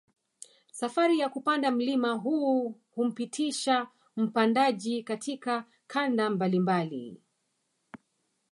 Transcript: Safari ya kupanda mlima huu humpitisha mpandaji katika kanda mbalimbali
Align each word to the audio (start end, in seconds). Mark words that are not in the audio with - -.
Safari 0.71 1.19
ya 1.19 1.29
kupanda 1.29 1.71
mlima 1.71 2.13
huu 2.13 2.75
humpitisha 2.95 3.87
mpandaji 4.17 5.03
katika 5.03 5.65
kanda 5.87 6.29
mbalimbali 6.29 7.21